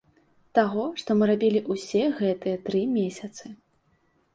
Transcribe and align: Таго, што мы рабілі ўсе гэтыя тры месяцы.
Таго, 0.59 0.85
што 1.01 1.17
мы 1.21 1.29
рабілі 1.33 1.63
ўсе 1.73 2.03
гэтыя 2.23 2.67
тры 2.67 2.87
месяцы. 2.99 3.59